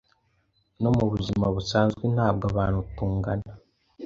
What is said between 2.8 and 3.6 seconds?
tungana